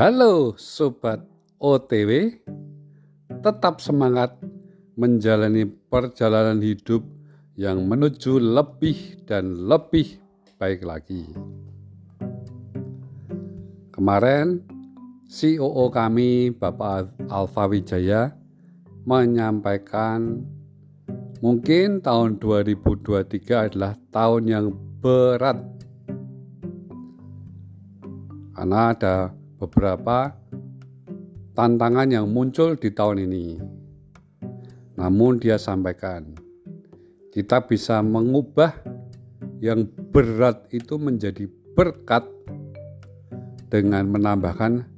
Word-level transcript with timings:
Halo 0.00 0.56
Sobat 0.56 1.20
OTW, 1.60 2.40
tetap 3.44 3.84
semangat 3.84 4.32
menjalani 4.96 5.68
perjalanan 5.68 6.56
hidup 6.64 7.04
yang 7.52 7.84
menuju 7.84 8.40
lebih 8.40 9.20
dan 9.28 9.68
lebih 9.68 10.16
baik 10.56 10.88
lagi. 10.88 11.28
Kemarin 13.92 14.64
COO 15.28 15.92
kami 15.92 16.48
Bapak 16.56 17.28
Alfa 17.28 17.68
Wijaya 17.68 18.32
menyampaikan 19.04 20.40
mungkin 21.44 22.00
tahun 22.00 22.40
2023 22.40 23.68
adalah 23.68 24.00
tahun 24.08 24.42
yang 24.48 24.66
berat 25.04 25.60
karena 28.56 28.96
ada 28.96 29.39
beberapa 29.60 30.32
tantangan 31.52 32.08
yang 32.08 32.26
muncul 32.32 32.80
di 32.80 32.88
tahun 32.88 33.28
ini. 33.28 33.60
Namun 34.96 35.36
dia 35.36 35.60
sampaikan, 35.60 36.32
kita 37.36 37.68
bisa 37.68 38.00
mengubah 38.00 38.72
yang 39.60 39.84
berat 40.10 40.64
itu 40.72 40.96
menjadi 40.96 41.44
berkat 41.76 42.24
dengan 43.68 44.08
menambahkan 44.08 44.88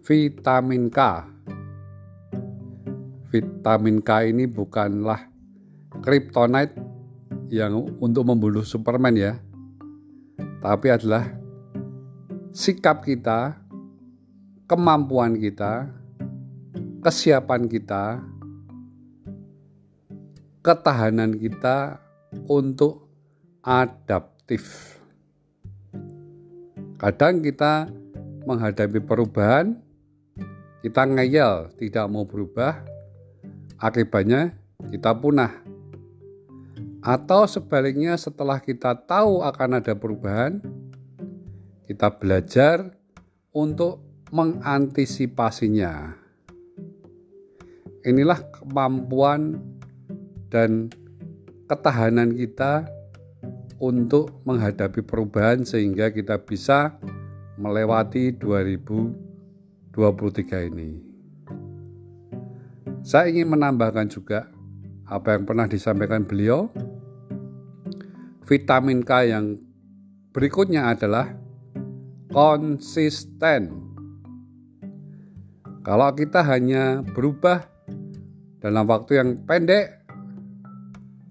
vitamin 0.00 0.88
K. 0.88 0.98
Vitamin 3.28 4.00
K 4.00 4.32
ini 4.32 4.48
bukanlah 4.48 5.28
kryptonite 6.00 6.72
yang 7.52 7.84
untuk 8.00 8.26
membunuh 8.26 8.64
Superman 8.64 9.14
ya, 9.14 9.36
tapi 10.64 10.90
adalah 10.90 11.28
sikap 12.56 13.04
kita 13.04 13.65
kemampuan 14.66 15.38
kita, 15.38 15.86
kesiapan 16.98 17.70
kita, 17.70 18.18
ketahanan 20.58 21.38
kita 21.38 22.02
untuk 22.50 23.06
adaptif. 23.62 24.98
Kadang 26.98 27.46
kita 27.46 27.86
menghadapi 28.42 28.98
perubahan, 29.06 29.78
kita 30.82 31.02
ngeyel, 31.06 31.70
tidak 31.78 32.10
mau 32.10 32.26
berubah, 32.26 32.82
akibatnya 33.78 34.54
kita 34.90 35.14
punah. 35.14 35.62
Atau 37.06 37.46
sebaliknya 37.46 38.18
setelah 38.18 38.58
kita 38.58 38.98
tahu 38.98 39.46
akan 39.46 39.78
ada 39.78 39.94
perubahan, 39.94 40.58
kita 41.86 42.10
belajar 42.10 42.90
untuk 43.54 44.05
mengantisipasinya. 44.30 46.14
Inilah 48.06 48.38
kemampuan 48.54 49.58
dan 50.50 50.90
ketahanan 51.66 52.34
kita 52.34 52.86
untuk 53.82 54.30
menghadapi 54.46 55.02
perubahan 55.02 55.66
sehingga 55.66 56.14
kita 56.14 56.38
bisa 56.40 56.94
melewati 57.58 58.30
2023 58.38 60.70
ini. 60.70 61.02
Saya 63.06 63.30
ingin 63.30 63.54
menambahkan 63.54 64.10
juga 64.10 64.50
apa 65.06 65.38
yang 65.38 65.46
pernah 65.46 65.70
disampaikan 65.70 66.26
beliau. 66.26 66.66
Vitamin 68.46 69.02
K 69.02 69.10
yang 69.30 69.58
berikutnya 70.30 70.94
adalah 70.94 71.34
konsisten. 72.30 73.74
Kalau 75.86 76.10
kita 76.18 76.42
hanya 76.42 77.06
berubah 77.14 77.62
dalam 78.58 78.90
waktu 78.90 79.22
yang 79.22 79.38
pendek 79.46 80.02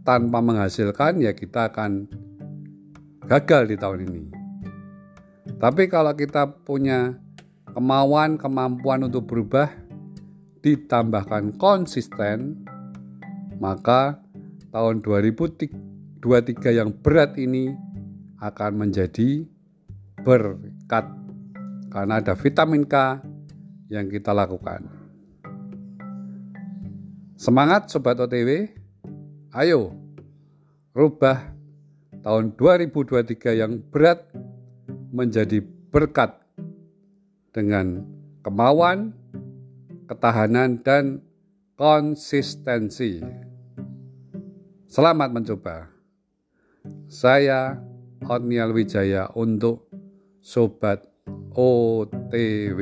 tanpa 0.08 0.40
menghasilkan 0.40 1.20
ya 1.20 1.36
kita 1.36 1.68
akan 1.68 2.08
gagal 3.28 3.68
di 3.68 3.76
tahun 3.76 4.08
ini. 4.08 4.24
Tapi 5.60 5.92
kalau 5.92 6.16
kita 6.16 6.64
punya 6.64 7.20
kemauan, 7.76 8.40
kemampuan 8.40 9.04
untuk 9.04 9.28
berubah 9.28 9.68
ditambahkan 10.64 11.60
konsisten, 11.60 12.64
maka 13.60 14.24
tahun 14.72 15.04
2023 15.04 16.24
yang 16.72 16.96
berat 16.96 17.36
ini 17.36 17.76
akan 18.40 18.88
menjadi 18.88 19.44
berkat 20.24 21.12
karena 21.92 22.24
ada 22.24 22.40
vitamin 22.40 22.88
K 22.88 23.35
yang 23.90 24.10
kita 24.10 24.34
lakukan. 24.34 24.86
Semangat 27.36 27.92
Sobat 27.92 28.18
OTW, 28.18 28.72
ayo 29.52 29.92
rubah 30.96 31.52
tahun 32.24 32.56
2023 32.58 33.62
yang 33.62 33.84
berat 33.92 34.24
menjadi 35.12 35.60
berkat 35.92 36.32
dengan 37.52 38.02
kemauan, 38.42 39.12
ketahanan, 40.08 40.80
dan 40.82 41.20
konsistensi. 41.76 43.20
Selamat 44.88 45.30
mencoba. 45.36 45.92
Saya 47.12 47.76
Otniel 48.26 48.72
Wijaya 48.72 49.28
untuk 49.36 49.92
Sobat 50.40 51.04
OTW. 51.52 52.80